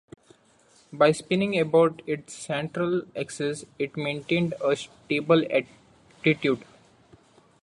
[0.91, 5.43] By spinning about its central axis, it maintained a stable
[6.23, 6.65] attitude.